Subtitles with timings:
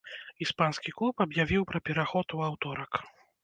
[0.45, 2.91] Іспанскі клуб аб'явіў пра пераход у аўторак.